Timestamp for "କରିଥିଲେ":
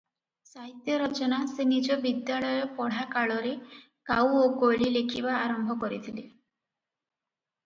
5.85-6.27